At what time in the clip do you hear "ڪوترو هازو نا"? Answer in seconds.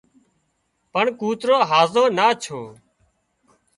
1.19-2.27